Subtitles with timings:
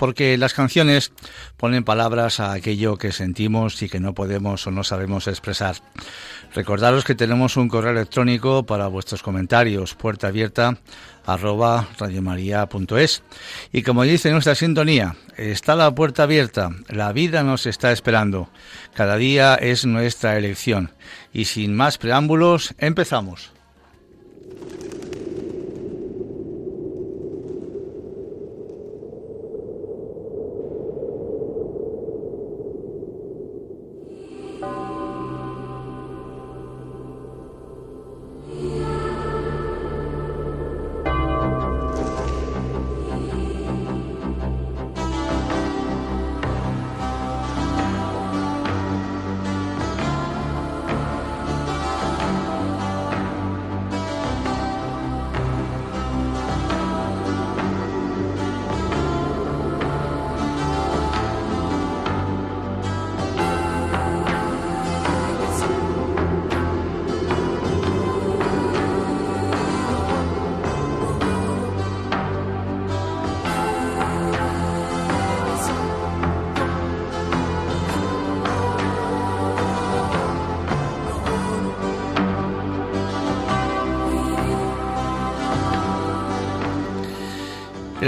[0.00, 1.12] porque las canciones
[1.58, 5.76] ponen palabras a aquello que sentimos y que no podemos o no sabemos expresar.
[6.54, 10.78] Recordaros que tenemos un correo electrónico para vuestros comentarios, puerta abierta
[11.26, 11.86] arroba.
[13.72, 18.48] Y como dice nuestra sintonía, está la puerta abierta, la vida nos está esperando,
[18.94, 20.92] cada día es nuestra elección.
[21.30, 23.59] Y sin más preámbulos, empezamos.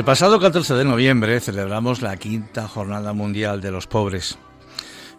[0.02, 4.36] El pasado 14 de noviembre celebramos la quinta Jornada Mundial de los Pobres.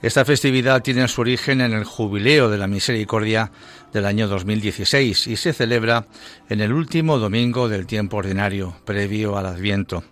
[0.02, 3.50] Esta festividad tiene su origen en el Jubileo de la Misericordia
[3.94, 6.06] del año 2016 y se celebra
[6.50, 10.04] en el último domingo del tiempo ordinario, previo al Adviento.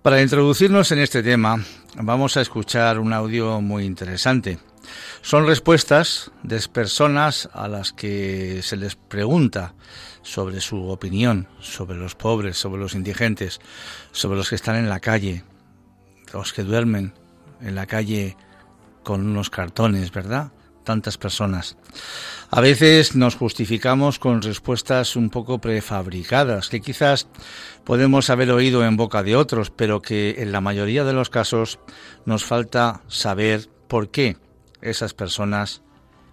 [0.00, 1.56] Para introducirnos en este tema,
[1.96, 4.60] vamos a escuchar un audio muy interesante.
[5.22, 9.74] Son respuestas de personas a las que se les pregunta
[10.22, 13.60] sobre su opinión, sobre los pobres, sobre los indigentes,
[14.12, 15.44] sobre los que están en la calle,
[16.32, 17.12] los que duermen
[17.60, 18.36] en la calle
[19.02, 20.52] con unos cartones, ¿verdad?
[20.84, 21.76] Tantas personas.
[22.50, 27.28] A veces nos justificamos con respuestas un poco prefabricadas, que quizás
[27.84, 31.78] podemos haber oído en boca de otros, pero que en la mayoría de los casos
[32.26, 34.36] nos falta saber por qué
[34.82, 35.82] esas personas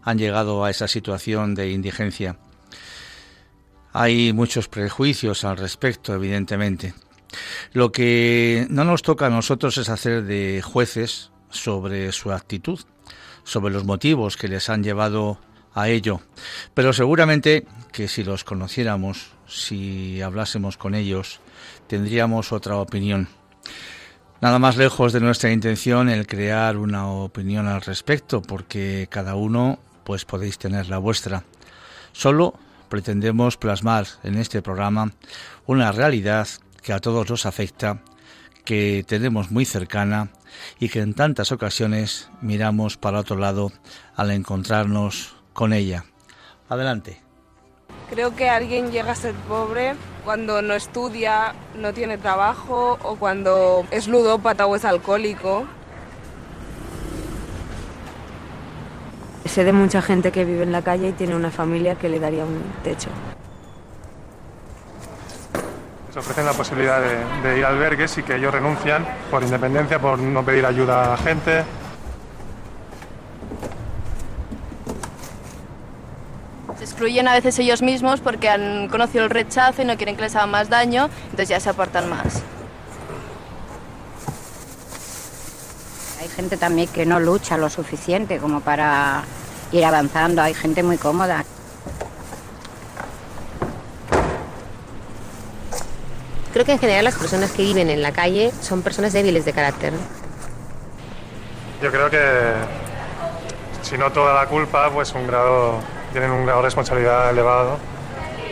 [0.03, 2.37] han llegado a esa situación de indigencia.
[3.93, 6.93] Hay muchos prejuicios al respecto, evidentemente.
[7.73, 12.79] Lo que no nos toca a nosotros es hacer de jueces sobre su actitud,
[13.43, 15.39] sobre los motivos que les han llevado
[15.73, 16.21] a ello.
[16.73, 21.39] Pero seguramente que si los conociéramos, si hablásemos con ellos,
[21.87, 23.27] tendríamos otra opinión.
[24.41, 29.79] Nada más lejos de nuestra intención el crear una opinión al respecto, porque cada uno
[30.05, 31.43] pues podéis tener la vuestra.
[32.13, 32.53] Solo
[32.87, 35.11] pretendemos plasmar en este programa
[35.65, 36.47] una realidad
[36.81, 38.01] que a todos nos afecta,
[38.63, 40.29] que tenemos muy cercana
[40.79, 43.73] y que en tantas ocasiones miramos para otro lado
[44.15, 46.05] al encontrarnos con ella.
[46.69, 47.28] Adelante.
[48.09, 49.95] Creo que alguien llega a ser pobre
[50.25, 55.65] cuando no estudia, no tiene trabajo o cuando es ludópata o es alcohólico.
[59.45, 62.19] Sé de mucha gente que vive en la calle y tiene una familia que le
[62.19, 63.09] daría un techo.
[66.13, 69.99] Se ofrecen la posibilidad de, de ir a albergues y que ellos renuncian por independencia,
[69.99, 71.63] por no pedir ayuda a la gente,
[76.79, 80.21] Se excluyen a veces ellos mismos porque han conocido el rechazo y no quieren que
[80.21, 82.41] les haga más daño, entonces ya se apartan más.
[86.21, 89.23] Hay gente también que no lucha lo suficiente como para
[89.73, 91.43] ir avanzando, hay gente muy cómoda.
[96.53, 99.51] Creo que en general las personas que viven en la calle son personas débiles de
[99.51, 99.91] carácter.
[101.83, 102.53] Yo creo que
[103.81, 107.77] si no toda la culpa, pues un grado tienen un grado de responsabilidad elevado,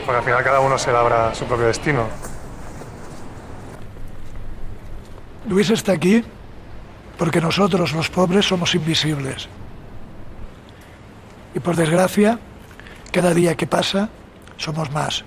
[0.06, 2.08] porque al final cada uno se labra su propio destino.
[5.48, 6.24] Luis está aquí
[7.18, 9.48] porque nosotros, los pobres, somos invisibles.
[11.56, 12.40] Y por desgracia,
[13.12, 14.10] cada día que pasa,
[14.58, 15.24] somos más.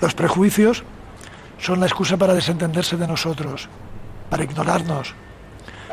[0.00, 0.84] Los prejuicios
[1.58, 3.68] son la excusa para desentenderse de nosotros,
[4.28, 5.14] para ignorarnos,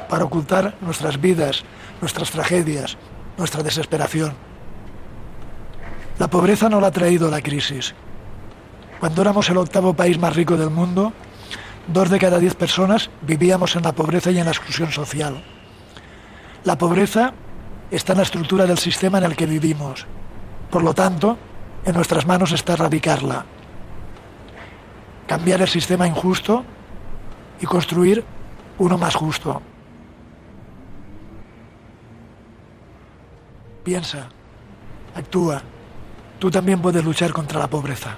[0.10, 1.64] para ocultar nuestras vidas,
[2.02, 2.98] nuestras tragedias,
[3.38, 4.34] nuestra desesperación.
[6.20, 7.96] La pobreza no la ha traído la crisis.
[9.00, 11.12] Cuando éramos el octavo país más rico del mundo,
[11.88, 15.44] dos de cada diez personas vivíamos en la pobreza y en la exclusión social.
[16.64, 17.34] La pobreza
[17.92, 20.06] está en la estructura del sistema en el que vivimos.
[20.70, 21.38] Por lo tanto,
[21.86, 23.46] en nuestras manos está erradicarla.
[25.28, 26.64] Cambiar el sistema injusto
[27.60, 28.24] y construir
[28.78, 29.62] uno más justo.
[33.84, 34.30] Piensa,
[35.16, 35.62] actúa.
[36.44, 38.18] Tú también puedes luchar contra la pobreza.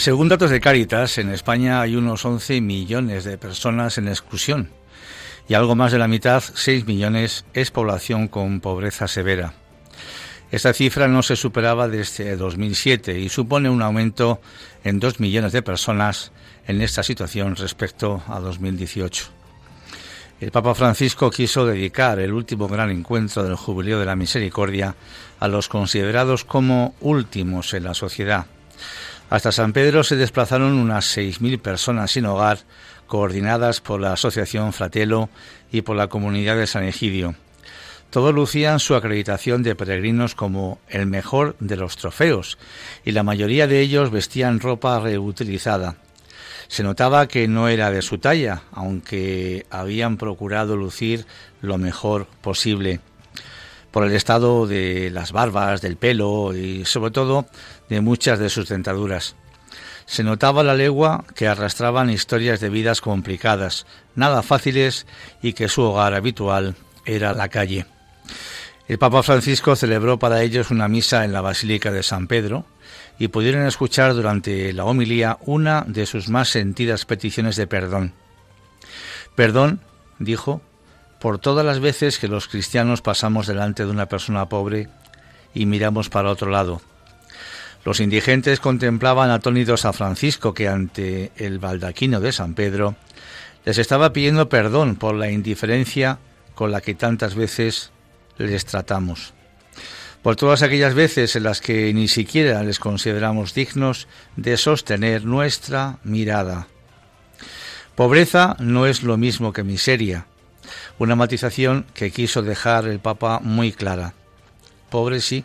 [0.00, 4.70] Según datos de Cáritas, en España hay unos 11 millones de personas en exclusión
[5.46, 9.52] y algo más de la mitad, 6 millones, es población con pobreza severa.
[10.50, 14.40] Esta cifra no se superaba desde 2007 y supone un aumento
[14.84, 16.32] en 2 millones de personas
[16.66, 19.26] en esta situación respecto a 2018.
[20.40, 24.94] El Papa Francisco quiso dedicar el último gran encuentro del Jubileo de la Misericordia
[25.38, 28.46] a los considerados como últimos en la sociedad
[29.30, 32.58] hasta San Pedro se desplazaron unas 6.000 personas sin hogar,
[33.06, 35.30] coordinadas por la Asociación Fratelo
[35.70, 37.36] y por la comunidad de San Egidio.
[38.10, 42.58] Todos lucían su acreditación de peregrinos como el mejor de los trofeos,
[43.04, 45.94] y la mayoría de ellos vestían ropa reutilizada.
[46.66, 51.24] Se notaba que no era de su talla, aunque habían procurado lucir
[51.62, 52.98] lo mejor posible
[53.90, 57.46] por el estado de las barbas, del pelo y sobre todo
[57.88, 59.36] de muchas de sus dentaduras.
[60.06, 65.06] Se notaba la legua que arrastraban historias de vidas complicadas, nada fáciles
[65.42, 67.86] y que su hogar habitual era la calle.
[68.88, 72.66] El Papa Francisco celebró para ellos una misa en la Basílica de San Pedro
[73.20, 78.14] y pudieron escuchar durante la homilía una de sus más sentidas peticiones de perdón.
[79.36, 79.80] Perdón,
[80.18, 80.60] dijo,
[81.20, 84.88] por todas las veces que los cristianos pasamos delante de una persona pobre
[85.54, 86.80] y miramos para otro lado.
[87.84, 92.96] Los indigentes contemplaban atónitos a Francisco que ante el baldaquino de San Pedro
[93.64, 96.18] les estaba pidiendo perdón por la indiferencia
[96.54, 97.90] con la que tantas veces
[98.38, 99.34] les tratamos,
[100.22, 105.98] por todas aquellas veces en las que ni siquiera les consideramos dignos de sostener nuestra
[106.04, 106.68] mirada.
[107.94, 110.26] Pobreza no es lo mismo que miseria,
[110.98, 114.14] una matización que quiso dejar el Papa muy clara.
[114.90, 115.44] Pobre sí,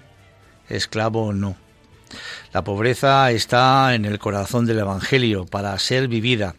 [0.69, 1.55] esclavo no.
[2.53, 6.55] La pobreza está en el corazón del Evangelio para ser vivida.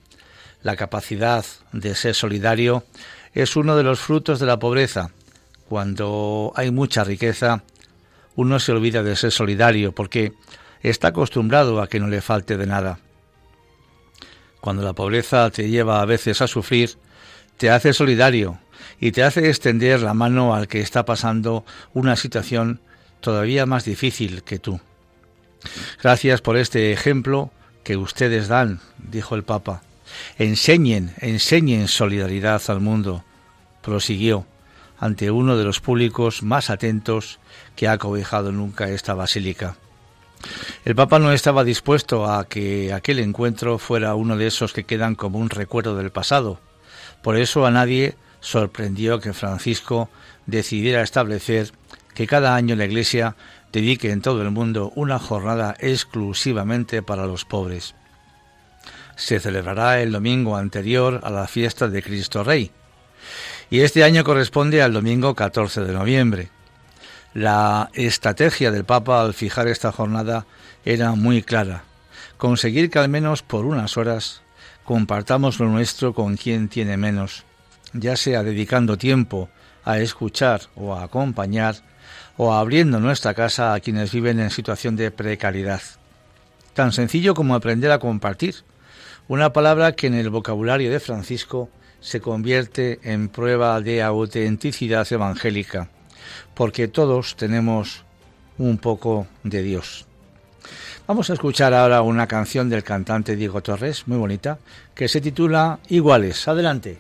[0.62, 2.84] La capacidad de ser solidario
[3.32, 5.10] es uno de los frutos de la pobreza.
[5.68, 7.62] Cuando hay mucha riqueza,
[8.34, 10.32] uno se olvida de ser solidario porque
[10.82, 12.98] está acostumbrado a que no le falte de nada.
[14.60, 16.98] Cuando la pobreza te lleva a veces a sufrir,
[17.56, 18.58] te hace solidario
[19.00, 22.80] y te hace extender la mano al que está pasando una situación
[23.20, 24.80] todavía más difícil que tú.
[26.02, 27.50] Gracias por este ejemplo
[27.82, 29.82] que ustedes dan, dijo el Papa.
[30.38, 33.24] Enseñen, enseñen solidaridad al mundo,
[33.82, 34.46] prosiguió,
[34.98, 37.38] ante uno de los públicos más atentos
[37.74, 39.76] que ha cobijado nunca esta basílica.
[40.84, 45.14] El Papa no estaba dispuesto a que aquel encuentro fuera uno de esos que quedan
[45.14, 46.60] como un recuerdo del pasado.
[47.22, 50.08] Por eso a nadie sorprendió que Francisco
[50.46, 51.72] decidiera establecer
[52.14, 53.36] que cada año la Iglesia
[53.72, 57.94] dedique en todo el mundo una jornada exclusivamente para los pobres.
[59.16, 62.70] Se celebrará el domingo anterior a la fiesta de Cristo Rey,
[63.70, 66.50] y este año corresponde al domingo 14 de noviembre.
[67.34, 70.46] La estrategia del Papa al fijar esta jornada
[70.84, 71.82] era muy clara,
[72.38, 74.42] conseguir que al menos por unas horas
[74.86, 77.44] compartamos lo nuestro con quien tiene menos,
[77.92, 79.50] ya sea dedicando tiempo
[79.84, 81.76] a escuchar o a acompañar,
[82.38, 85.82] o abriendo nuestra casa a quienes viven en situación de precariedad.
[86.74, 88.56] Tan sencillo como aprender a compartir,
[89.28, 91.68] una palabra que en el vocabulario de Francisco
[92.00, 95.90] se convierte en prueba de autenticidad evangélica
[96.54, 98.04] porque todos tenemos
[98.58, 100.06] un poco de Dios.
[101.06, 104.58] Vamos a escuchar ahora una canción del cantante Diego Torres, muy bonita,
[104.94, 106.48] que se titula Iguales.
[106.48, 106.98] Adelante.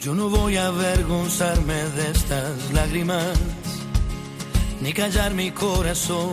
[0.00, 3.38] Yo no voy a avergonzarme de estas lágrimas,
[4.80, 6.32] ni callar mi corazón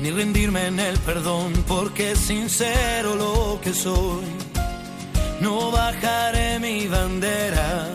[0.00, 4.24] ni rendirme en el perdón, porque es sincero lo que soy.
[5.40, 7.88] No bajaré mi bandera.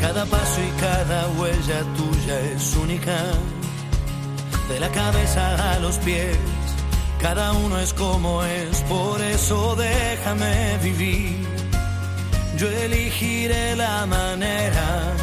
[0.00, 3.16] Cada paso y cada huella tuya es única,
[4.68, 6.38] de la cabeza a los pies.
[7.20, 11.46] Cada uno es como es, por eso déjame vivir.
[12.58, 15.14] Yo elegiré la manera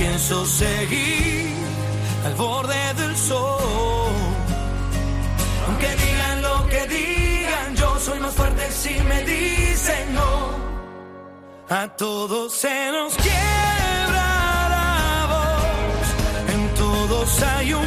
[0.00, 1.52] pienso seguir
[2.24, 3.59] al borde del sol.
[5.80, 11.74] Aunque digan lo que digan, yo soy más fuerte si me dicen no.
[11.74, 17.86] A todos se nos quiebra la voz, en todos hay un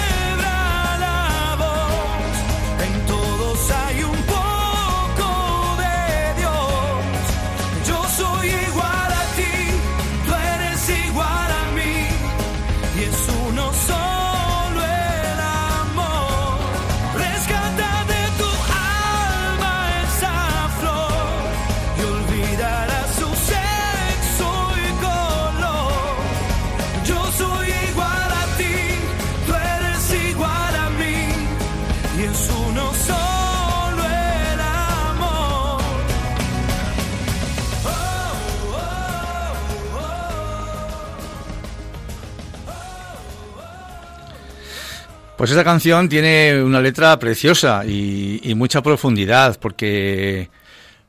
[45.41, 50.51] Pues esta canción tiene una letra preciosa y, mucha profundidad porque,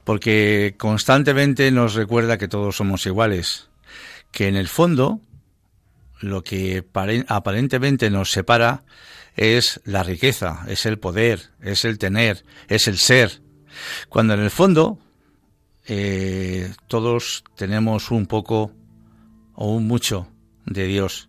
[0.04, 3.68] porque constantemente nos recuerda que todos somos iguales,
[4.30, 5.20] que en el fondo
[6.20, 6.82] lo que
[7.28, 8.84] aparentemente nos separa
[9.36, 13.42] es la riqueza, es el poder, es el tener, es el ser,
[14.08, 14.98] cuando en el fondo
[15.86, 18.72] eh, todos tenemos un poco
[19.52, 20.26] o un mucho
[20.64, 21.28] de Dios.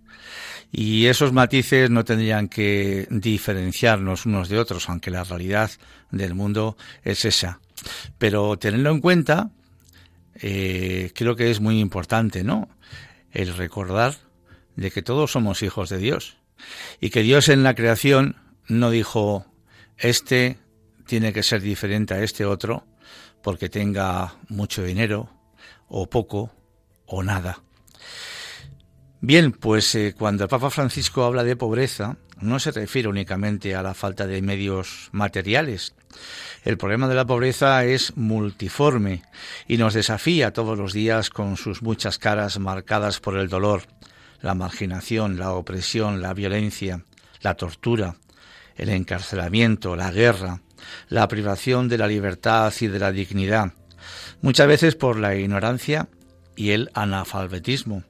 [0.75, 5.69] Y esos matices no tendrían que diferenciarnos unos de otros, aunque la realidad
[6.09, 7.59] del mundo es esa.
[8.17, 9.51] Pero tenerlo en cuenta,
[10.33, 12.69] eh, creo que es muy importante, ¿no?
[13.31, 14.15] El recordar
[14.75, 16.37] de que todos somos hijos de Dios
[16.99, 18.37] y que Dios en la creación
[18.67, 19.45] no dijo,
[19.97, 20.57] este
[21.05, 22.87] tiene que ser diferente a este otro
[23.43, 25.29] porque tenga mucho dinero
[25.87, 26.51] o poco
[27.05, 27.61] o nada.
[29.25, 33.81] Bien, pues eh, cuando el Papa Francisco habla de pobreza, no se refiere únicamente a
[33.81, 35.95] la falta de medios materiales.
[36.65, 39.23] El problema de la pobreza es multiforme
[39.65, 43.83] y nos desafía todos los días con sus muchas caras marcadas por el dolor,
[44.41, 47.05] la marginación, la opresión, la violencia,
[47.39, 48.17] la tortura,
[48.75, 50.59] el encarcelamiento, la guerra,
[51.07, 53.71] la privación de la libertad y de la dignidad,
[54.41, 56.09] muchas veces por la ignorancia
[56.57, 58.03] y el analfabetismo,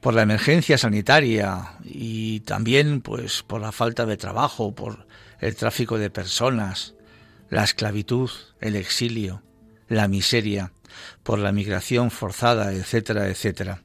[0.00, 5.06] por la emergencia sanitaria y también pues por la falta de trabajo, por
[5.40, 6.94] el tráfico de personas,
[7.50, 8.30] la esclavitud,
[8.60, 9.42] el exilio,
[9.88, 10.72] la miseria,
[11.22, 13.82] por la migración forzada, etcétera, etcétera.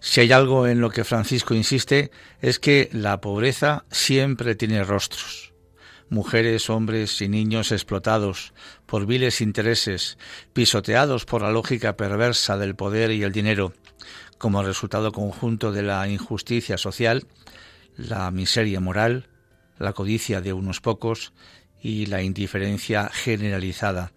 [0.00, 5.52] Si hay algo en lo que Francisco insiste es que la pobreza siempre tiene rostros.
[6.08, 8.52] Mujeres, hombres y niños explotados
[8.84, 10.18] por viles intereses,
[10.52, 13.72] pisoteados por la lógica perversa del poder y el dinero,
[14.42, 17.28] como resultado conjunto de la injusticia social,
[17.96, 19.28] la miseria moral,
[19.78, 21.32] la codicia de unos pocos
[21.80, 24.10] y la indiferencia generalizada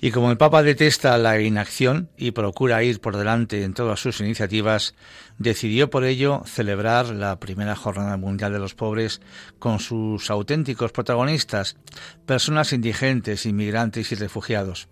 [0.00, 4.20] y como el Papa detesta la inacción y procura ir por delante en todas sus
[4.20, 4.94] iniciativas,
[5.38, 9.20] decidió por ello celebrar la primera Jornada Mundial de los Pobres
[9.58, 11.76] con sus auténticos protagonistas,
[12.24, 14.88] personas indigentes, inmigrantes y refugiados.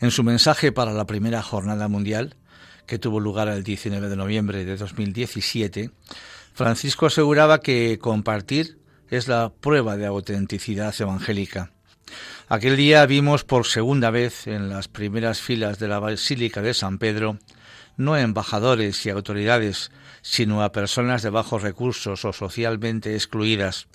[0.00, 2.36] En su mensaje para la primera Jornada Mundial,
[2.86, 5.90] que tuvo lugar el 19 de noviembre de 2017,
[6.54, 8.78] Francisco aseguraba que compartir
[9.10, 11.72] es la prueba de autenticidad evangélica.
[12.48, 16.98] Aquel día vimos por segunda vez en las primeras filas de la Basílica de San
[16.98, 17.38] Pedro
[17.96, 19.90] no embajadores y autoridades,
[20.22, 23.86] sino a personas de bajos recursos o socialmente excluidas.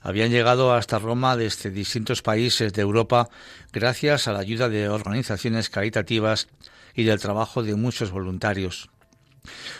[0.00, 3.28] Habían llegado hasta Roma desde distintos países de Europa
[3.72, 6.48] gracias a la ayuda de organizaciones caritativas
[6.96, 8.90] y del trabajo de muchos voluntarios.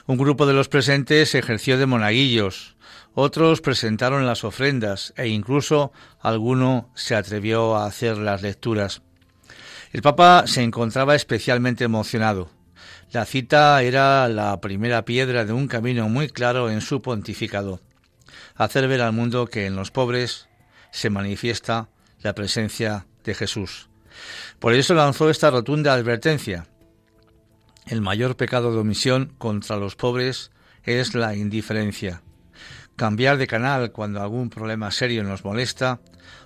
[0.07, 2.77] Un grupo de los presentes ejerció de monaguillos,
[3.15, 9.01] otros presentaron las ofrendas e incluso alguno se atrevió a hacer las lecturas.
[9.91, 12.51] El Papa se encontraba especialmente emocionado.
[13.13, 17.81] La cita era la primera piedra de un camino muy claro en su pontificado.
[18.55, 20.49] Hacer ver al mundo que en los pobres
[20.91, 21.89] se manifiesta
[22.21, 23.89] la presencia de Jesús.
[24.59, 26.67] Por eso lanzó esta rotunda advertencia.
[27.87, 30.51] El mayor pecado de omisión contra los pobres
[30.85, 32.23] es la indiferencia
[32.97, 36.01] cambiar de canal cuando algún problema serio nos molesta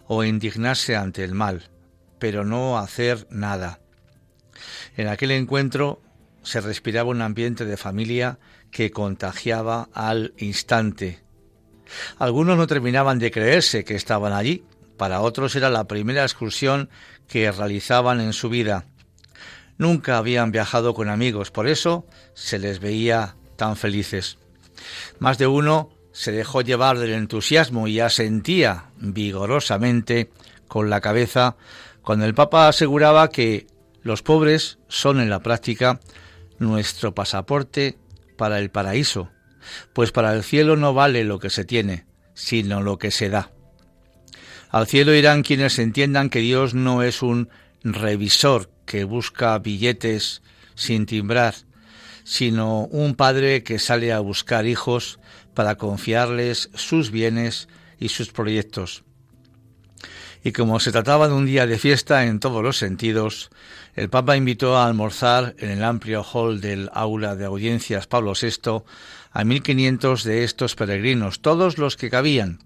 [0.06, 1.70] o indignarse ante el mal,
[2.18, 3.80] pero no hacer nada.
[4.96, 6.02] En aquel encuentro
[6.42, 8.38] se respiraba un ambiente de familia
[8.70, 11.20] que contagiaba al instante.
[12.18, 14.64] Algunos no terminaban de creerse que estaban allí,
[14.96, 16.90] para otros era la primera excursión
[17.26, 18.86] que realizaban en su vida.
[19.80, 24.36] Nunca habían viajado con amigos, por eso se les veía tan felices.
[25.18, 30.30] Más de uno se dejó llevar del entusiasmo y asentía vigorosamente
[30.68, 31.56] con la cabeza
[32.02, 33.68] cuando el Papa aseguraba que
[34.02, 35.98] los pobres son en la práctica
[36.58, 37.96] nuestro pasaporte
[38.36, 39.30] para el paraíso,
[39.94, 43.50] pues para el cielo no vale lo que se tiene, sino lo que se da.
[44.68, 47.48] Al cielo irán quienes entiendan que Dios no es un
[47.82, 50.42] revisor que busca billetes
[50.74, 51.54] sin timbrar,
[52.24, 55.20] sino un padre que sale a buscar hijos
[55.54, 57.68] para confiarles sus bienes
[58.00, 59.04] y sus proyectos.
[60.42, 63.50] Y como se trataba de un día de fiesta en todos los sentidos,
[63.94, 68.82] el Papa invitó a almorzar en el amplio hall del aula de audiencias Pablo VI
[69.32, 72.58] a 1.500 de estos peregrinos, todos los que cabían.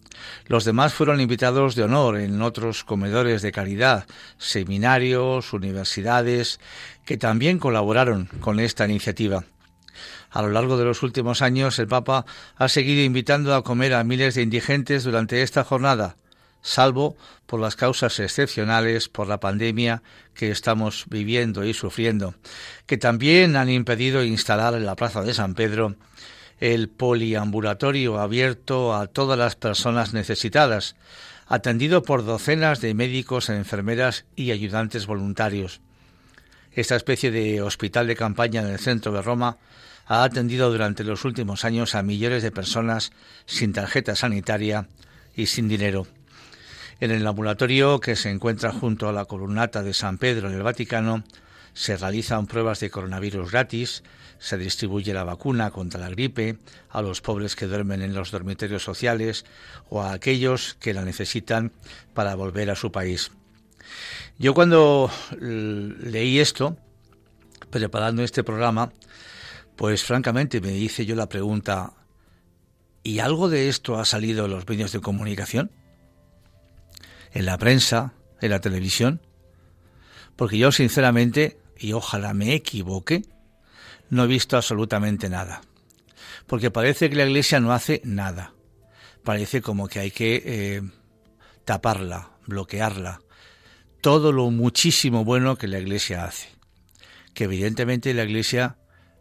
[0.46, 4.06] Los demás fueron invitados de honor en otros comedores de caridad,
[4.38, 6.60] seminarios, universidades,
[7.04, 9.44] que también colaboraron con esta iniciativa.
[10.30, 12.24] A lo largo de los últimos años, el Papa
[12.56, 16.16] ha seguido invitando a comer a miles de indigentes durante esta jornada,
[16.60, 20.02] salvo por las causas excepcionales por la pandemia
[20.34, 22.34] que estamos viviendo y sufriendo,
[22.86, 25.94] que también han impedido instalar en la Plaza de San Pedro
[26.60, 30.96] el poliambulatorio abierto a todas las personas necesitadas,
[31.46, 35.80] atendido por docenas de médicos, enfermeras y ayudantes voluntarios.
[36.72, 39.58] Esta especie de hospital de campaña en el centro de Roma
[40.06, 43.12] ha atendido durante los últimos años a millones de personas
[43.46, 44.88] sin tarjeta sanitaria
[45.34, 46.06] y sin dinero.
[47.00, 50.62] En el ambulatorio que se encuentra junto a la columnata de San Pedro en el
[50.62, 51.24] Vaticano,
[51.74, 54.02] se realizan pruebas de coronavirus gratis,
[54.38, 56.58] se distribuye la vacuna contra la gripe
[56.90, 59.44] a los pobres que duermen en los dormitorios sociales
[59.90, 61.72] o a aquellos que la necesitan
[62.14, 63.30] para volver a su país.
[64.38, 65.10] Yo cuando
[65.40, 66.76] leí esto,
[67.70, 68.92] preparando este programa,
[69.76, 71.92] pues francamente me hice yo la pregunta,
[73.02, 75.70] ¿y algo de esto ha salido en los medios de comunicación?
[77.32, 78.14] ¿En la prensa?
[78.40, 79.20] ¿En la televisión?
[80.36, 83.22] Porque yo sinceramente, y ojalá me equivoque,
[84.10, 85.62] no he visto absolutamente nada.
[86.46, 88.54] Porque parece que la Iglesia no hace nada.
[89.22, 90.82] Parece como que hay que eh,
[91.64, 93.20] taparla, bloquearla.
[94.00, 96.48] Todo lo muchísimo bueno que la Iglesia hace.
[97.32, 98.76] Que evidentemente la Iglesia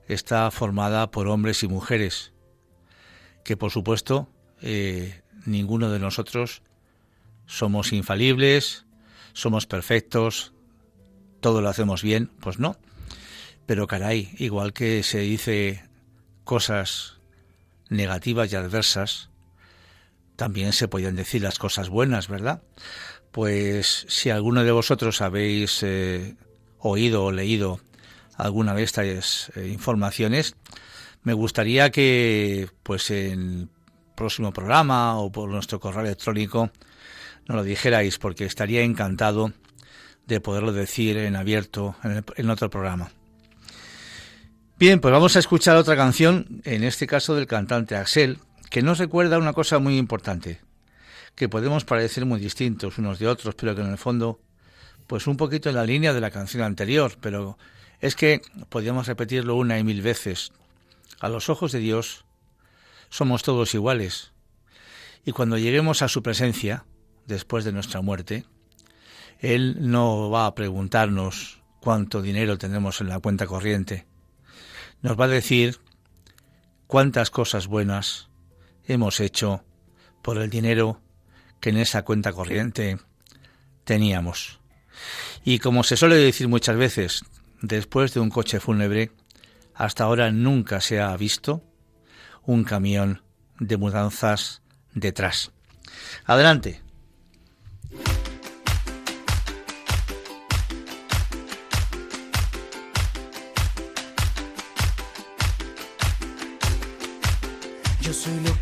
[0.07, 2.33] está formada por hombres y mujeres,
[3.43, 4.29] que por supuesto
[4.61, 6.61] eh, ninguno de nosotros
[7.45, 8.85] somos infalibles,
[9.33, 10.52] somos perfectos,
[11.43, 12.77] todo lo hacemos bien, pues no.
[13.67, 15.83] Pero caray, igual que se dice
[16.45, 17.19] cosas
[17.89, 19.29] negativas y adversas,
[20.37, 22.63] también se pueden decir las cosas buenas, ¿verdad?
[23.31, 26.35] Pues si alguno de vosotros habéis eh,
[26.79, 27.81] oído o leído
[28.37, 30.55] alguna de estas eh, informaciones,
[31.23, 33.69] me gustaría que, pues, en
[34.15, 36.71] próximo programa o por nuestro correo electrónico
[37.47, 39.51] nos lo dijerais, porque estaría encantado
[40.27, 43.11] de poderlo decir en abierto en, en otro programa.
[44.77, 48.97] Bien, pues vamos a escuchar otra canción, en este caso del cantante Axel, que nos
[48.97, 50.59] recuerda una cosa muy importante,
[51.35, 54.41] que podemos parecer muy distintos unos de otros, pero que en el fondo,
[55.07, 57.57] pues un poquito en la línea de la canción anterior, pero
[58.01, 60.51] es que podríamos repetirlo una y mil veces.
[61.19, 62.25] A los ojos de Dios
[63.09, 64.31] somos todos iguales.
[65.23, 66.83] Y cuando lleguemos a su presencia,
[67.27, 68.43] después de nuestra muerte,
[69.39, 74.05] Él no va a preguntarnos cuánto dinero tenemos en la cuenta corriente.
[75.01, 75.79] Nos va a decir
[76.87, 78.29] cuántas cosas buenas
[78.85, 79.63] hemos hecho
[80.21, 81.01] por el dinero
[81.59, 82.97] que en esa cuenta corriente
[83.83, 84.59] teníamos.
[85.43, 87.25] Y como se suele decir muchas veces,
[87.61, 89.11] después de un coche fúnebre,
[89.73, 91.63] hasta ahora nunca se ha visto
[92.43, 93.23] un camión
[93.59, 94.61] de mudanzas
[94.93, 95.51] detrás.
[96.25, 96.82] Adelante.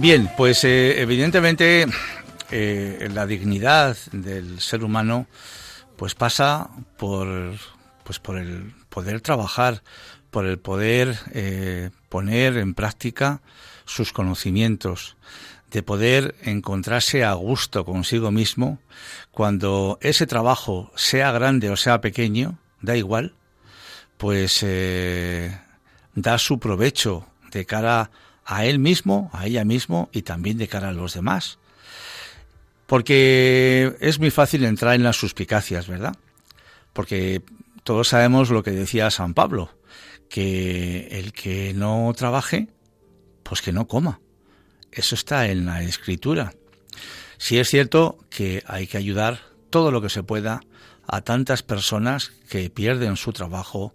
[0.00, 1.84] Bien, pues eh, evidentemente
[2.50, 5.26] eh, la dignidad del ser humano
[5.96, 7.28] pues pasa por
[8.02, 9.82] pues por el poder trabajar,
[10.30, 13.42] por el poder eh, poner en práctica
[13.84, 15.18] sus conocimientos,
[15.70, 18.78] de poder encontrarse a gusto consigo mismo.
[19.32, 23.34] Cuando ese trabajo sea grande o sea pequeño, da igual,
[24.16, 25.60] pues eh,
[26.14, 28.10] da su provecho de cara a
[28.46, 31.58] él mismo, a ella mismo y también de cara a los demás.
[32.86, 36.16] Porque es muy fácil entrar en las suspicacias, ¿verdad?
[36.92, 37.42] Porque
[37.84, 39.70] todos sabemos lo que decía San Pablo,
[40.28, 42.68] que el que no trabaje,
[43.42, 44.20] pues que no coma.
[44.92, 46.52] Eso está en la escritura.
[47.38, 50.60] Sí es cierto que hay que ayudar todo lo que se pueda
[51.06, 53.94] a tantas personas que pierden su trabajo,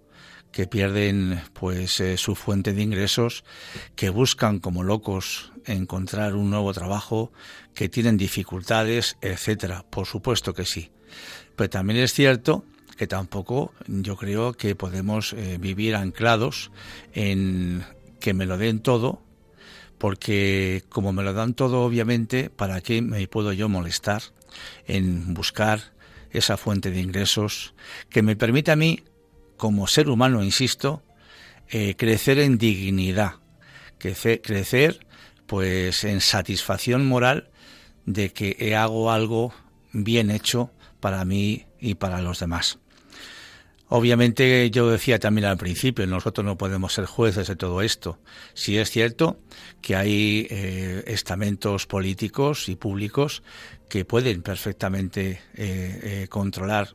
[0.55, 3.43] que pierden pues eh, su fuente de ingresos,
[3.97, 7.33] que buscan como locos encontrar un nuevo trabajo,
[7.73, 9.83] que tienen dificultades, etcétera.
[9.89, 10.91] Por supuesto que sí.
[11.57, 12.63] Pero también es cierto
[12.95, 16.71] que tampoco yo creo que podemos eh, vivir anclados
[17.13, 17.83] en
[18.21, 19.21] que me lo den todo,
[19.97, 24.21] porque como me lo dan todo, obviamente, ¿para qué me puedo yo molestar
[24.87, 25.91] en buscar
[26.29, 27.73] esa fuente de ingresos
[28.09, 29.03] que me permita a mí,
[29.57, 31.03] como ser humano, insisto,
[31.69, 33.35] eh, crecer en dignidad,
[33.97, 35.05] crecer,
[35.47, 37.49] pues en satisfacción moral
[38.05, 39.53] de que hago algo
[39.91, 42.79] bien hecho para mí y para los demás.
[43.87, 48.19] Obviamente yo decía también al principio, nosotros no podemos ser jueces de todo esto.
[48.53, 49.39] Sí es cierto
[49.81, 53.43] que hay eh, estamentos políticos y públicos
[53.87, 56.93] que pueden perfectamente eh, controlar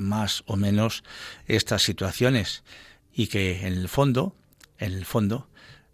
[0.00, 1.04] más o menos
[1.46, 2.64] estas situaciones
[3.12, 4.34] y que en el fondo,
[4.78, 5.48] en el fondo,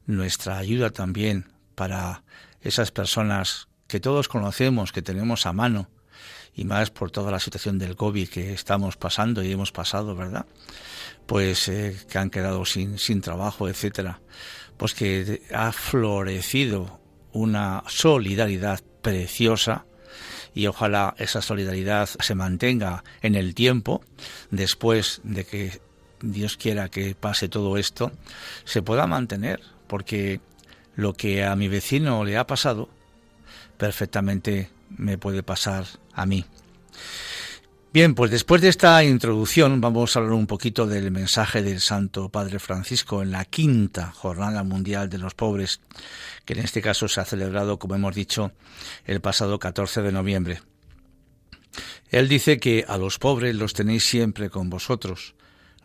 [0.07, 2.23] nuestra ayuda también para
[2.61, 5.89] esas personas que todos conocemos, que tenemos a mano,
[6.55, 10.47] y más por toda la situación del COVID que estamos pasando y hemos pasado, ¿verdad?
[11.27, 14.21] Pues eh, que han quedado sin, sin trabajo, etcétera.
[14.79, 17.01] Pues que ha florecido
[17.33, 19.85] una solidaridad preciosa
[20.57, 24.03] y ojalá esa solidaridad se mantenga en el tiempo
[24.51, 25.81] después de que
[26.23, 28.11] Dios quiera que pase todo esto,
[28.65, 30.41] se pueda mantener, porque
[30.97, 32.89] lo que a mi vecino le ha pasado,
[33.77, 36.47] perfectamente me puede pasar a mí.
[37.97, 42.29] Bien, pues después de esta introducción vamos a hablar un poquito del mensaje del Santo
[42.29, 45.81] Padre Francisco en la quinta Jornada Mundial de los Pobres,
[46.45, 48.53] que en este caso se ha celebrado, como hemos dicho,
[49.07, 50.61] el pasado 14 de noviembre.
[52.11, 55.35] Él dice que a los pobres los tenéis siempre con vosotros,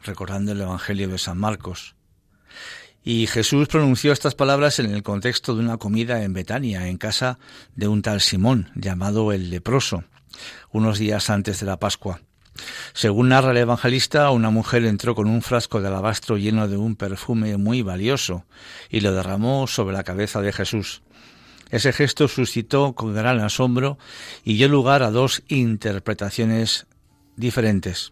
[0.03, 1.95] recordando el Evangelio de San Marcos.
[3.05, 7.39] Y Jesús pronunció estas palabras en el contexto de una comida en Betania, en casa
[7.77, 10.03] de un tal Simón, llamado el leproso,
[10.71, 12.21] unos días antes de la Pascua.
[12.93, 16.95] Según narra el evangelista, una mujer entró con un frasco de alabastro lleno de un
[16.95, 18.45] perfume muy valioso
[18.89, 21.01] y lo derramó sobre la cabeza de Jesús.
[21.69, 23.97] Ese gesto suscitó con gran asombro
[24.43, 26.85] y dio lugar a dos interpretaciones
[27.37, 28.11] diferentes.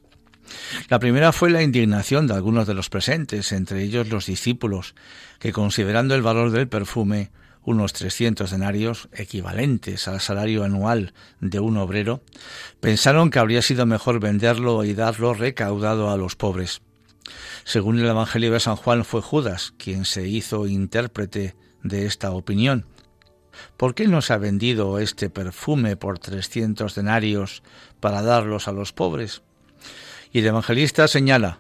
[0.88, 4.96] La primera fue la indignación de algunos de los presentes, entre ellos los discípulos,
[5.40, 7.32] que considerando el valor del perfume,
[7.70, 12.24] unos 300 denarios, equivalentes al salario anual de un obrero,
[12.80, 16.82] pensaron que habría sido mejor venderlo y darlo recaudado a los pobres.
[17.66, 22.88] Según el Evangelio de San Juan, fue Judas quien se hizo intérprete de esta opinión.
[23.78, 27.62] ¿Por qué no se ha vendido este perfume por 300 denarios
[28.00, 29.44] para darlos a los pobres?
[30.32, 31.60] Y el evangelista señala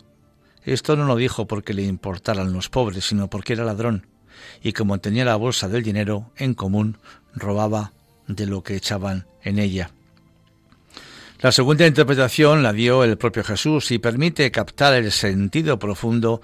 [0.63, 4.07] Esto no lo dijo porque le importaran los pobres, sino porque era ladrón,
[4.61, 6.97] y como tenía la bolsa del dinero en común,
[7.33, 7.93] robaba
[8.27, 9.91] de lo que echaban en ella.
[11.41, 16.41] La segunda interpretación la dio el propio Jesús y permite captar el sentido profundo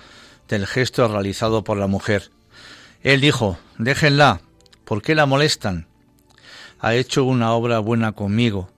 [0.48, 2.32] del gesto realizado por la mujer.
[3.04, 4.42] Él dijo, déjenla,
[4.86, 5.88] ¿por qué la molestan?
[6.80, 8.70] Ha hecho una obra buena conmigo.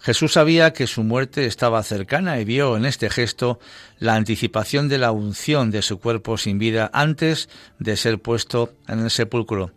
[0.00, 3.60] Jesús sabía que su muerte estaba cercana y vio en este gesto
[3.98, 9.00] la anticipación de la unción de su cuerpo sin vida antes de ser puesto en
[9.00, 9.72] el sepulcro.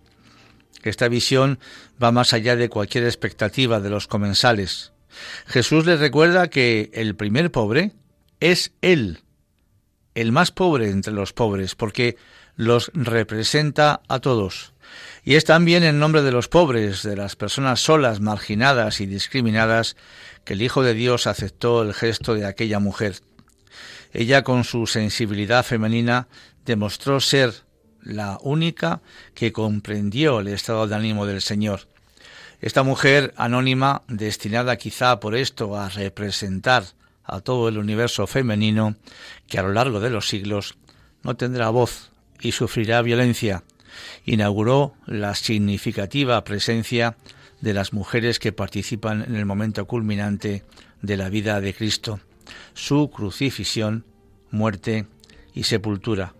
[0.81, 1.59] Esta visión
[2.01, 4.93] va más allá de cualquier expectativa de los comensales.
[5.45, 7.91] Jesús les recuerda que el primer pobre
[8.39, 9.19] es Él,
[10.15, 12.17] el más pobre entre los pobres, porque
[12.55, 14.72] los representa a todos.
[15.25, 19.95] Y es también en nombre de los pobres, de las personas solas, marginadas y discriminadas,
[20.43, 23.15] que el Hijo de Dios aceptó el gesto de aquella mujer.
[24.11, 26.27] Ella, con su sensibilidad femenina,
[26.65, 27.53] demostró ser
[28.01, 29.01] la única
[29.33, 31.87] que comprendió el estado de ánimo del Señor.
[32.59, 36.83] Esta mujer anónima, destinada quizá por esto a representar
[37.23, 38.95] a todo el universo femenino,
[39.47, 40.75] que a lo largo de los siglos
[41.23, 43.63] no tendrá voz y sufrirá violencia,
[44.25, 47.15] inauguró la significativa presencia
[47.61, 50.63] de las mujeres que participan en el momento culminante
[51.01, 52.19] de la vida de Cristo,
[52.73, 54.05] su crucifixión,
[54.51, 55.05] muerte
[55.53, 56.33] y sepultura,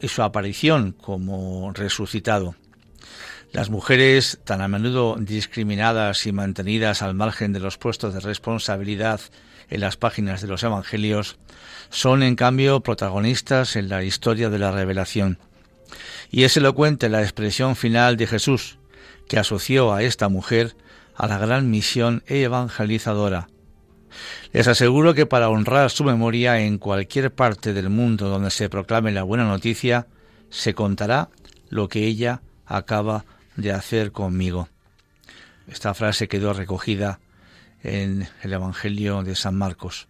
[0.00, 2.54] y su aparición como resucitado.
[3.52, 9.20] Las mujeres, tan a menudo discriminadas y mantenidas al margen de los puestos de responsabilidad
[9.70, 11.38] en las páginas de los Evangelios,
[11.90, 15.38] son en cambio protagonistas en la historia de la revelación.
[16.30, 18.78] Y es elocuente la expresión final de Jesús,
[19.28, 20.76] que asoció a esta mujer
[21.14, 23.48] a la gran misión evangelizadora.
[24.52, 29.12] Les aseguro que para honrar su memoria en cualquier parte del mundo donde se proclame
[29.12, 30.06] la buena noticia,
[30.50, 31.28] se contará
[31.68, 33.24] lo que ella acaba
[33.56, 34.68] de hacer conmigo.
[35.66, 37.20] Esta frase quedó recogida
[37.82, 40.08] en el Evangelio de San Marcos.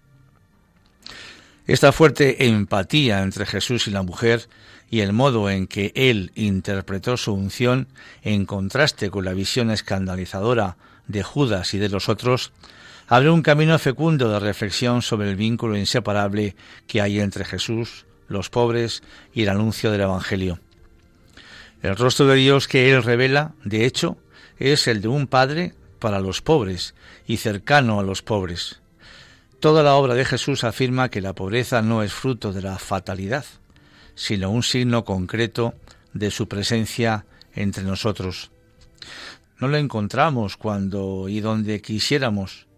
[1.69, 4.49] Esta fuerte empatía entre Jesús y la mujer
[4.89, 7.89] y el modo en que él interpretó su unción,
[8.23, 10.79] en contraste con la visión escandalizadora
[11.09, 12.53] de Judas y de los otros,
[13.07, 18.49] abre un camino fecundo de reflexión sobre el vínculo inseparable que hay entre Jesús, los
[18.49, 19.03] pobres
[19.35, 20.61] y el anuncio del Evangelio.
[21.83, 24.17] El rostro de Dios que él revela, de hecho,
[24.59, 26.95] es el de un padre para los pobres
[27.27, 28.81] y cercano a los pobres.
[29.61, 33.45] Toda la obra de Jesús afirma que la pobreza no es fruto de la fatalidad,
[34.15, 35.75] sino un signo concreto
[36.13, 38.53] de su presencia entre nosotros.
[39.59, 42.69] No lo encontramos cuando y donde quisiéramos,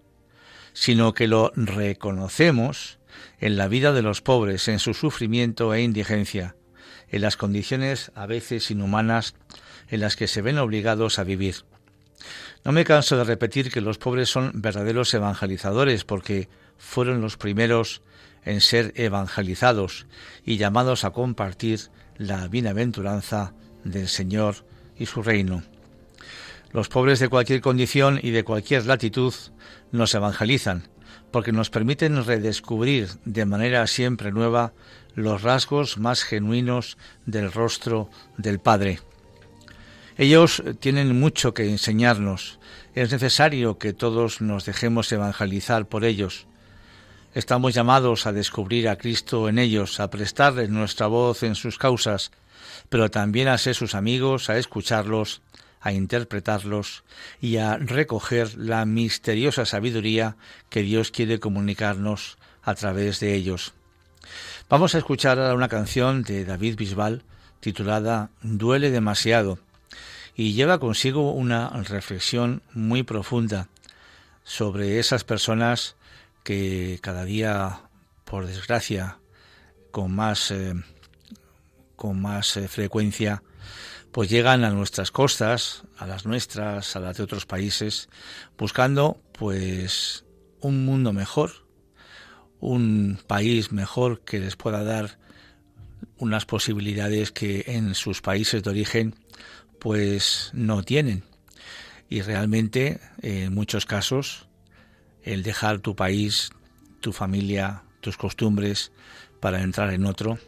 [0.72, 2.98] sino que lo reconocemos
[3.40, 6.56] en la vida de los pobres, en su sufrimiento e indigencia,
[7.10, 9.34] en las condiciones a veces inhumanas
[9.88, 11.56] en las que se ven obligados a vivir.
[12.64, 16.48] No me canso de repetir que los pobres son verdaderos evangelizadores porque
[16.80, 18.02] fueron los primeros
[18.44, 20.06] en ser evangelizados
[20.44, 21.80] y llamados a compartir
[22.16, 23.52] la bienaventuranza
[23.84, 24.64] del Señor
[24.98, 25.62] y su reino.
[26.72, 29.34] Los pobres de cualquier condición y de cualquier latitud
[29.92, 30.88] nos evangelizan,
[31.30, 34.72] porque nos permiten redescubrir de manera siempre nueva
[35.14, 36.96] los rasgos más genuinos
[37.26, 39.00] del rostro del Padre.
[40.16, 42.58] Ellos tienen mucho que enseñarnos.
[42.94, 46.46] Es necesario que todos nos dejemos evangelizar por ellos.
[47.32, 52.32] Estamos llamados a descubrir a Cristo en ellos, a prestarles nuestra voz en sus causas,
[52.88, 55.40] pero también a ser sus amigos, a escucharlos,
[55.80, 57.04] a interpretarlos
[57.40, 60.36] y a recoger la misteriosa sabiduría
[60.70, 63.74] que Dios quiere comunicarnos a través de ellos.
[64.68, 67.22] Vamos a escuchar ahora una canción de David Bisbal
[67.60, 69.60] titulada Duele demasiado
[70.34, 73.68] y lleva consigo una reflexión muy profunda
[74.42, 75.94] sobre esas personas
[76.42, 77.82] que cada día,
[78.24, 79.18] por desgracia,
[79.90, 80.74] con más, eh,
[81.96, 83.42] con más eh, frecuencia,
[84.12, 88.08] pues llegan a nuestras costas, a las nuestras, a las de otros países,
[88.58, 90.24] buscando pues
[90.60, 91.66] un mundo mejor,
[92.58, 95.18] un país mejor que les pueda dar
[96.18, 99.14] unas posibilidades que en sus países de origen
[99.78, 101.24] pues no tienen.
[102.08, 104.48] Y realmente, en muchos casos,
[105.24, 106.50] el dejar tu país,
[107.00, 108.92] tu familia, tus costumbres
[109.40, 110.38] para entrar en otro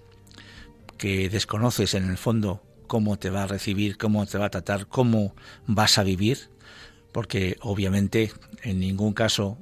[0.98, 4.86] que desconoces en el fondo cómo te va a recibir, cómo te va a tratar,
[4.86, 5.34] cómo
[5.66, 6.50] vas a vivir,
[7.12, 9.58] porque obviamente en ningún caso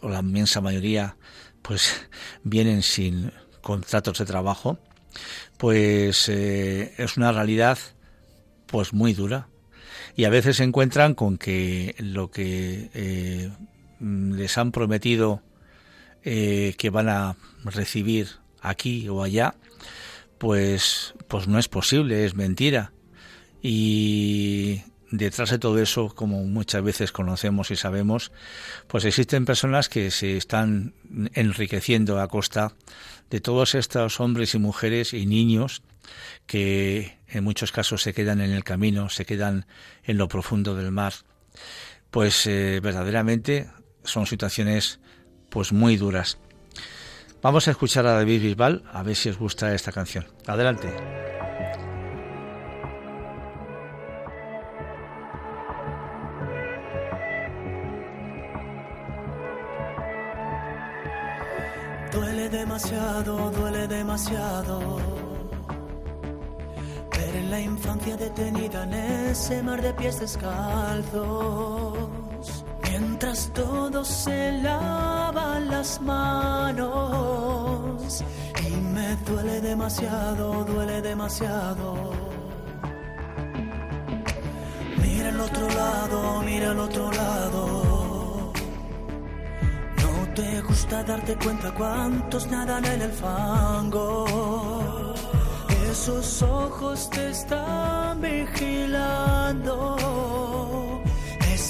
[0.00, 1.16] o la inmensa mayoría
[1.62, 2.06] pues
[2.44, 3.32] vienen sin
[3.62, 4.78] contratos de trabajo,
[5.56, 7.78] pues eh, es una realidad
[8.66, 9.48] pues muy dura.
[10.14, 13.50] Y a veces se encuentran con que lo que eh,
[14.00, 15.42] les han prometido
[16.22, 18.28] eh, que van a recibir
[18.60, 19.54] aquí o allá,
[20.38, 22.92] pues, pues no es posible, es mentira.
[23.62, 28.32] Y detrás de todo eso, como muchas veces conocemos y sabemos,
[28.86, 30.94] pues existen personas que se están
[31.34, 32.72] enriqueciendo a costa
[33.30, 35.82] de todos estos hombres y mujeres y niños
[36.46, 39.66] que en muchos casos se quedan en el camino, se quedan
[40.04, 41.12] en lo profundo del mar.
[42.10, 43.68] Pues eh, verdaderamente
[44.06, 45.00] son situaciones
[45.48, 46.38] pues muy duras.
[47.42, 50.26] Vamos a escuchar a David Bisbal a ver si os gusta esta canción.
[50.46, 50.92] Adelante.
[62.12, 64.96] Duele demasiado, duele demasiado.
[67.10, 72.25] Ver en la infancia detenida en ese mar de pies descalzos.
[72.98, 76.94] Mientras todos se lavan las manos.
[78.66, 82.14] Y me duele demasiado, duele demasiado.
[85.02, 88.52] Mira al otro lado, mira al otro lado.
[90.02, 94.24] No te gusta darte cuenta cuántos nadan en el fango.
[95.90, 99.96] Esos ojos te están vigilando.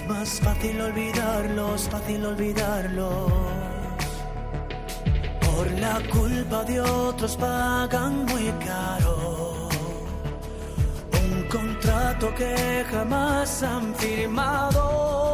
[0.08, 3.32] Más fácil olvidarlos, fácil olvidarlos.
[5.40, 9.68] Por la culpa de otros pagan muy caro.
[11.24, 15.25] Un contrato que jamás han firmado.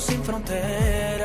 [0.00, 1.22] Sin fronteras.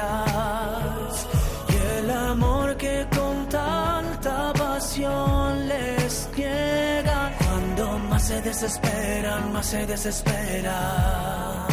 [1.70, 7.32] Y el amor que con tanta pasión les llega.
[7.40, 11.68] Cuando más se desesperan, más se desesperan.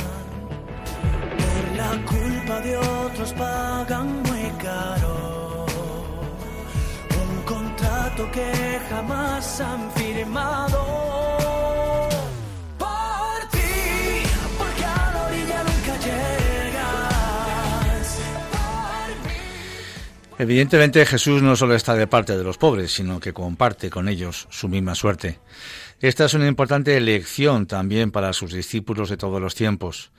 [1.41, 5.67] Por la culpa de otros pagan muy caro.
[7.23, 10.86] Un contrato que jamás han firmado.
[20.39, 24.47] Evidentemente Jesús no solo está de parte de los pobres, sino que comparte con ellos
[24.51, 25.39] su misma suerte.
[26.01, 30.11] Esta es una importante lección también para sus discípulos de todos los tiempos.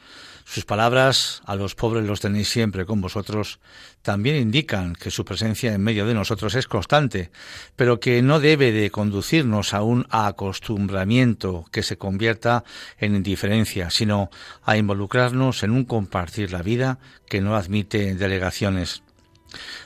[0.43, 3.59] Sus palabras, a los pobres los tenéis siempre con vosotros,
[4.01, 7.30] también indican que su presencia en medio de nosotros es constante,
[7.76, 12.63] pero que no debe de conducirnos a un acostumbramiento que se convierta
[12.97, 14.32] en indiferencia, sino
[14.63, 16.97] a involucrarnos en un compartir la vida
[17.28, 19.03] que no admite delegaciones.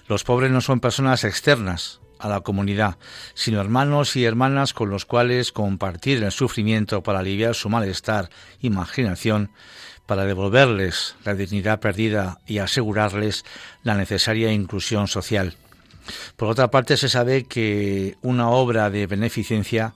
[0.08, 2.98] Los pobres no son personas externas a la comunidad,
[3.34, 8.30] sino hermanos y hermanas con los cuales compartir el sufrimiento para aliviar su malestar,
[8.62, 9.52] imaginación,
[10.06, 13.46] para devolverles la dignidad perdida y asegurarles
[13.84, 15.56] la necesaria inclusión social.
[16.36, 19.94] Por otra parte, se sabe que una obra de beneficencia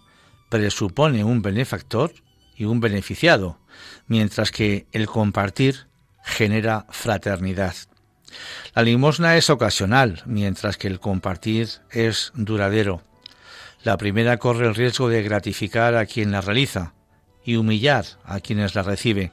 [0.49, 2.13] presupone un benefactor
[2.55, 3.59] y un beneficiado,
[4.07, 5.87] mientras que el compartir
[6.23, 7.75] genera fraternidad.
[8.73, 13.01] La limosna es ocasional, mientras que el compartir es duradero.
[13.83, 16.93] La primera corre el riesgo de gratificar a quien la realiza
[17.43, 19.31] y humillar a quienes la recibe.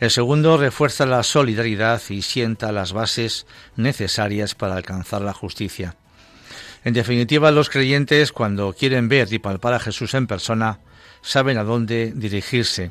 [0.00, 3.46] El segundo refuerza la solidaridad y sienta las bases
[3.76, 5.96] necesarias para alcanzar la justicia.
[6.84, 10.80] En definitiva, los creyentes, cuando quieren ver y palpar a Jesús en persona,
[11.22, 12.90] saben a dónde dirigirse.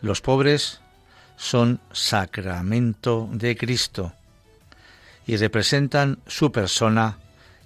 [0.00, 0.80] Los pobres
[1.40, 4.12] son sacramento de Cristo
[5.26, 7.18] y representan su persona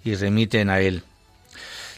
[0.05, 1.03] y remiten a Él.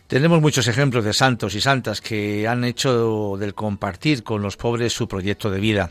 [0.06, 4.94] Tenemos muchos ejemplos de santos y santas que han hecho del compartir con los pobres
[4.94, 5.90] su proyecto de vida.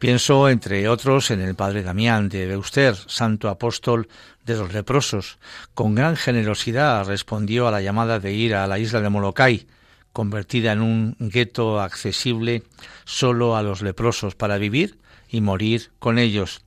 [0.00, 4.08] Pienso, entre otros, en el padre Damián de Beuster, santo apóstol
[4.44, 5.38] de los leprosos.
[5.74, 9.66] Con gran generosidad respondió a la llamada de ir a la isla de Molokai,
[10.12, 12.64] convertida en un gueto accesible
[13.04, 15.03] solo a los leprosos para vivir
[15.34, 16.62] y morir con ellos.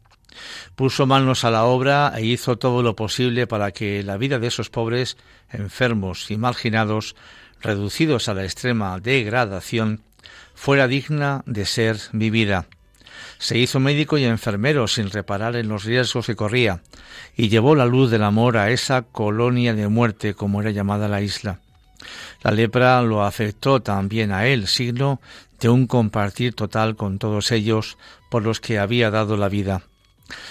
[0.76, 4.48] Puso manos a la obra e hizo todo lo posible para que la vida de
[4.48, 5.18] esos pobres,
[5.50, 7.16] enfermos y marginados,
[7.62, 10.02] reducidos a la extrema degradación,
[10.54, 12.68] fuera digna de ser vivida.
[13.40, 16.82] Se hizo médico y enfermero sin reparar en los riesgos que corría,
[17.38, 21.22] y llevó la luz del amor a esa colonia de muerte como era llamada la
[21.22, 21.62] isla.
[22.42, 25.20] La lepra lo afectó también a él, signo
[25.60, 27.98] de un compartir total con todos ellos
[28.30, 29.84] por los que había dado la vida.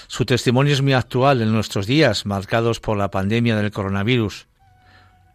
[0.06, 4.46] Su testimonio es muy actual en nuestros días, marcados por la pandemia del coronavirus.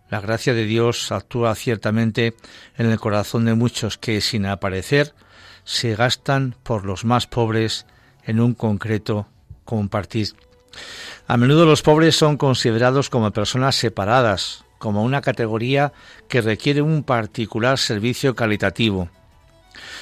[0.10, 2.36] La gracia de Dios actúa ciertamente
[2.78, 5.14] en el corazón de muchos que, sin aparecer,
[5.64, 7.86] se gastan por los más pobres
[8.26, 9.28] en un concreto
[9.64, 10.30] compartir.
[11.28, 15.94] A menudo los pobres son considerados como personas separadas, como una categoría
[16.28, 19.10] que requiere un particular servicio calitativo.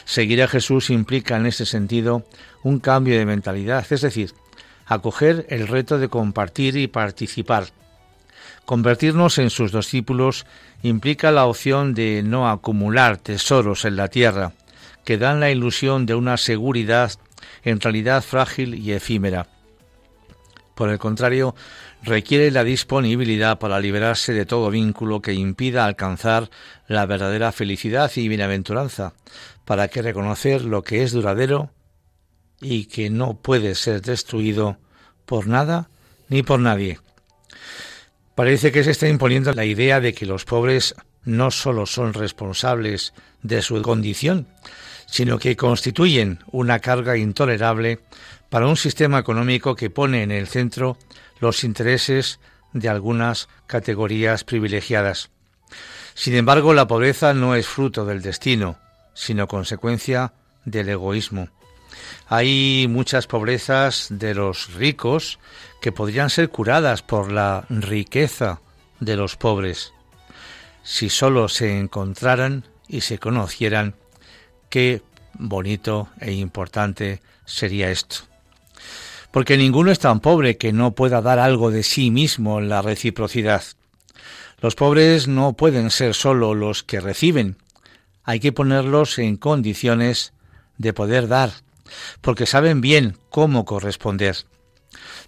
[0.06, 2.24] Seguir a Jesús implica en ese sentido
[2.64, 4.34] un cambio de mentalidad, es decir,
[4.86, 7.66] acoger el reto de compartir y participar.
[8.64, 10.46] Convertirnos en sus discípulos
[10.82, 14.54] implica la opción de no acumular tesoros en la tierra,
[15.04, 17.12] que dan la ilusión de una seguridad
[17.64, 19.48] en realidad frágil y efímera.
[20.80, 21.56] Por el contrario,
[22.04, 26.50] requiere la disponibilidad para liberarse de todo vínculo que impida alcanzar
[26.88, 29.14] la verdadera felicidad y bienaventuranza,
[29.66, 31.72] para que reconocer lo que es duradero
[32.62, 34.78] y que no puede ser destruido
[35.26, 35.90] por nada
[36.28, 37.00] ni por nadie.
[38.36, 40.96] Parece que se está imponiendo la idea de que los pobres
[41.26, 44.48] no solo son responsables de su condición,
[45.06, 48.00] sino que constituyen una carga intolerable
[48.50, 50.98] para un sistema económico que pone en el centro
[51.40, 52.40] los intereses
[52.74, 55.30] de algunas categorías privilegiadas.
[56.14, 58.78] Sin embargo, la pobreza no es fruto del destino,
[59.14, 60.34] sino consecuencia
[60.66, 61.50] del egoísmo.
[62.28, 65.40] Hay muchas pobrezas de los ricos
[65.82, 68.62] que podrían ser curadas por la riqueza
[69.00, 69.94] de los pobres.
[70.84, 73.96] Si sólo se encontraran y se conocieran,
[74.70, 75.02] qué
[75.34, 78.29] bonito e importante sería esto.
[79.32, 82.82] Porque ninguno es tan pobre que no pueda dar algo de sí mismo en la
[82.82, 83.64] reciprocidad.
[84.60, 87.58] Los pobres no pueden ser sólo los que reciben,
[88.30, 90.34] hay que ponerlos en condiciones
[90.78, 91.52] de poder dar,
[92.22, 94.38] porque saben bien cómo corresponder.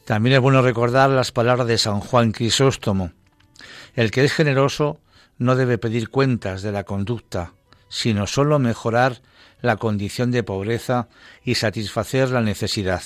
[0.05, 3.11] También es bueno recordar las palabras de San Juan Crisóstomo.
[3.95, 4.99] El que es generoso
[5.39, 7.53] no debe pedir cuentas de la conducta,
[7.89, 9.23] sino sólo mejorar
[9.61, 11.07] la condición de pobreza
[11.43, 13.01] y satisfacer la necesidad.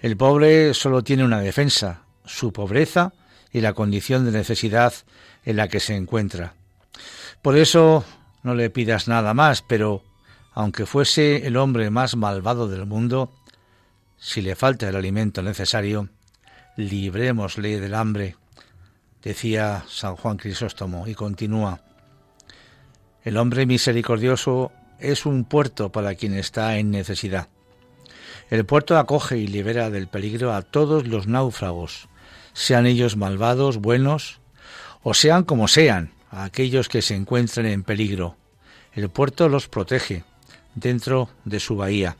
[0.00, 3.12] El pobre solo tiene una defensa, su pobreza
[3.52, 4.92] y la condición de necesidad
[5.44, 6.54] en la que se encuentra.
[7.42, 8.04] Por eso
[8.42, 10.02] no le pidas nada más, pero
[10.52, 13.32] aunque fuese el hombre más malvado del mundo,
[14.18, 16.08] si le falta el alimento necesario,
[16.76, 18.36] librémosle del hambre,
[19.22, 21.80] decía San Juan Crisóstomo, y continúa.
[23.24, 24.70] El hombre misericordioso
[25.00, 27.48] es un puerto para quien está en necesidad.
[28.50, 32.08] El puerto acoge y libera del peligro a todos los náufragos,
[32.54, 34.40] sean ellos malvados, buenos,
[35.02, 38.36] o sean como sean, a aquellos que se encuentren en peligro.
[38.92, 40.24] El puerto los protege
[40.74, 42.16] dentro de su bahía.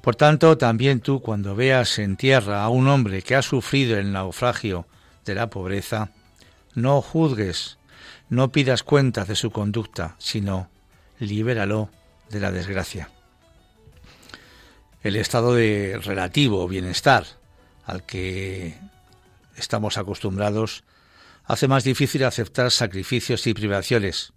[0.00, 4.12] Por tanto, también tú cuando veas en tierra a un hombre que ha sufrido el
[4.12, 4.86] naufragio
[5.24, 6.10] de la pobreza,
[6.74, 7.78] no juzgues,
[8.28, 10.68] no pidas cuentas de su conducta, sino
[11.18, 11.90] libéralo
[12.30, 13.10] de la desgracia.
[15.02, 17.24] El estado de relativo bienestar
[17.84, 18.74] al que
[19.56, 20.82] estamos acostumbrados
[21.44, 24.32] hace más difícil aceptar sacrificios y privaciones.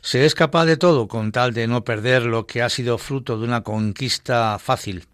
[0.00, 3.38] Se es capaz de todo con tal de no perder lo que ha sido fruto
[3.38, 5.06] de una conquista fácil.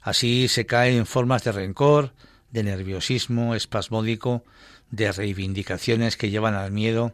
[0.00, 2.12] Así se cae en formas de rencor,
[2.50, 4.44] de nerviosismo espasmódico,
[4.90, 7.12] de reivindicaciones que llevan al miedo,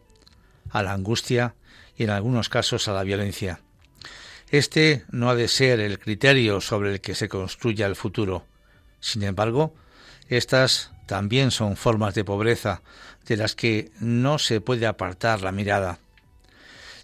[0.69, 1.55] a la angustia
[1.97, 3.61] y en algunos casos a la violencia.
[4.51, 8.45] Este no ha de ser el criterio sobre el que se construya el futuro.
[8.99, 9.75] Sin embargo,
[10.27, 12.81] estas también son formas de pobreza
[13.27, 15.99] de las que no se puede apartar la mirada.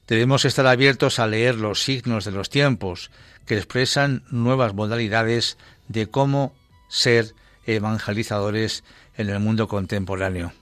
[0.08, 3.12] Debemos estar abiertos a leer los signos de los tiempos
[3.46, 6.54] que expresan nuevas modalidades de cómo
[6.90, 7.34] ser
[7.66, 8.84] evangelizadores
[9.18, 10.54] en el mundo contemporáneo.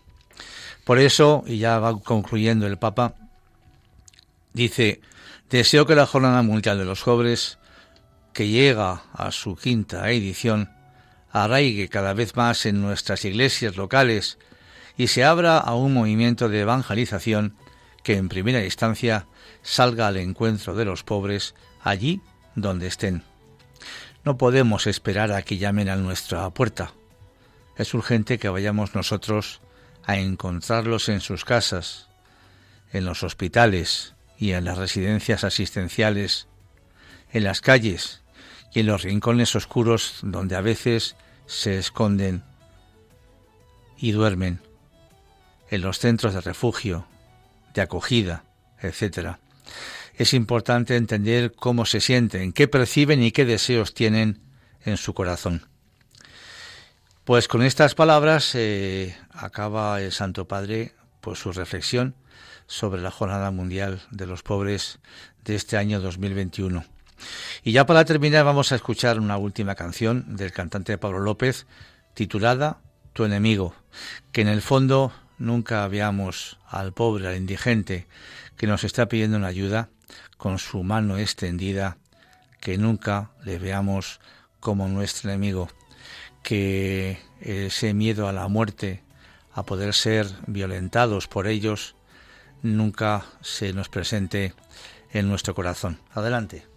[0.84, 3.16] Por eso, y ya va concluyendo el Papa,
[4.54, 5.02] Dice,
[5.58, 7.60] deseo que la Jornada Mundial de los Jóvenes
[8.34, 10.72] que llega a su quinta edición,
[11.32, 14.40] arraigue cada vez más en nuestras iglesias locales
[14.98, 17.56] y se abra a un movimiento de evangelización
[18.04, 19.28] que en primera instancia
[19.62, 22.22] salga al encuentro de los pobres allí
[22.56, 23.24] donde estén.
[24.26, 26.94] No podemos esperar a que llamen a nuestra puerta.
[27.78, 29.62] Es urgente que vayamos nosotros
[30.04, 32.10] a encontrarlos en sus casas,
[32.92, 34.13] en los hospitales
[34.44, 36.48] y en las residencias asistenciales,
[37.32, 38.24] en las calles
[38.74, 41.16] y en los rincones oscuros donde a veces
[41.46, 42.44] se esconden
[43.96, 44.60] y duermen,
[45.70, 47.08] en los centros de refugio,
[47.74, 48.44] de acogida,
[48.82, 49.38] etc.
[50.16, 54.42] Es importante entender cómo se sienten, qué perciben y qué deseos tienen
[54.84, 55.70] en su corazón.
[57.24, 62.16] Pues con estas palabras eh, acaba el Santo Padre pues su reflexión
[62.68, 65.00] sobre la Jornada Mundial de los Pobres
[65.44, 66.86] de este año 2021.
[67.64, 71.66] Y ya para terminar vamos a escuchar una última canción del cantante Pablo López
[72.14, 72.80] titulada
[73.14, 73.74] Tu enemigo,
[74.32, 78.08] que en el fondo nunca veamos al pobre, al indigente,
[78.58, 79.90] que nos está pidiendo una ayuda
[80.38, 81.98] con su mano extendida,
[82.60, 84.20] que nunca le veamos
[84.60, 85.70] como nuestro enemigo,
[86.44, 89.04] que ese miedo a la muerte,
[89.54, 91.96] a poder ser violentados por ellos,
[92.64, 94.54] nunca se nos presente
[95.12, 96.00] en nuestro corazón.
[96.12, 96.73] Adelante.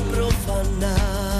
[0.00, 1.33] profanar.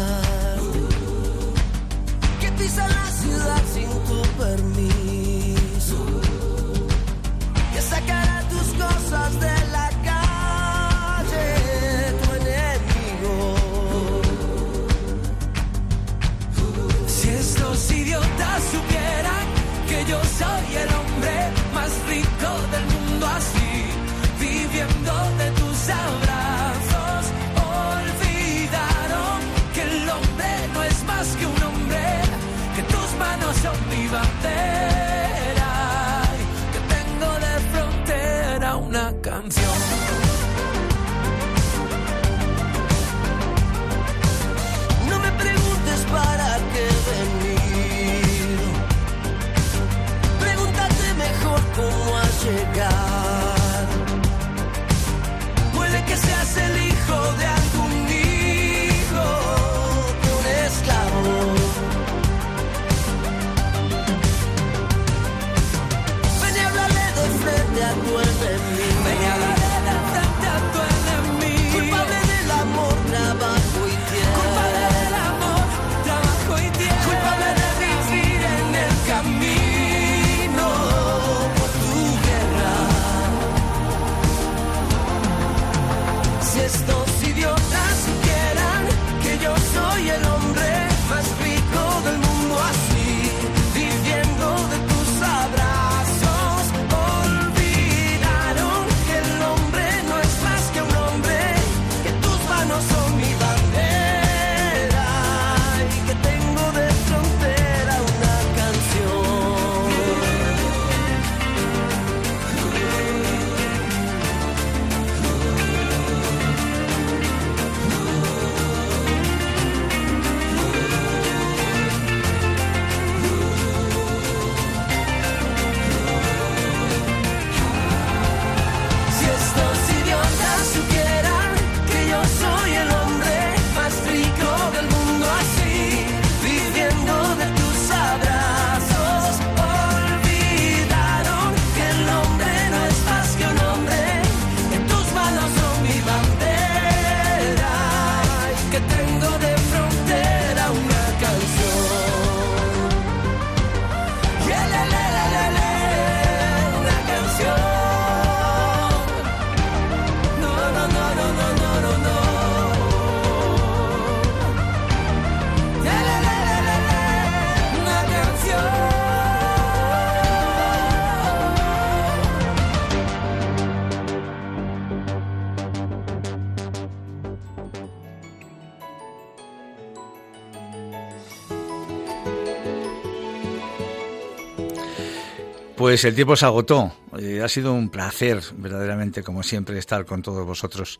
[185.94, 186.92] Pues el tiempo se agotó.
[187.20, 190.98] Eh, ha sido un placer, verdaderamente, como siempre, estar con todos vosotros.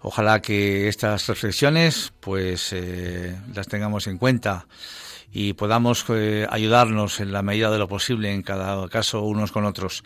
[0.00, 4.66] Ojalá que estas reflexiones, pues, eh, las tengamos en cuenta
[5.30, 9.64] y podamos eh, ayudarnos en la medida de lo posible, en cada caso, unos con
[9.64, 10.02] otros.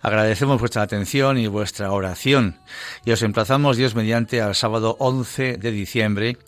[0.00, 2.60] Agradecemos vuestra atención y vuestra oración
[3.04, 6.38] y os emplazamos, Dios mediante, al sábado 11 de diciembre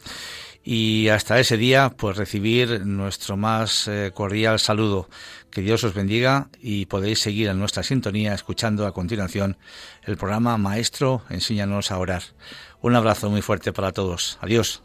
[0.70, 5.08] y hasta ese día, pues recibir nuestro más eh, cordial saludo.
[5.50, 9.56] Que Dios os bendiga y podéis seguir en nuestra sintonía escuchando a continuación
[10.02, 12.22] el programa Maestro, enséñanos a orar.
[12.82, 14.38] Un abrazo muy fuerte para todos.
[14.42, 14.82] Adiós.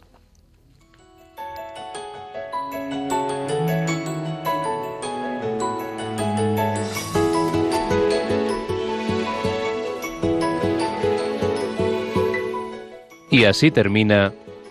[13.30, 14.34] Y así termina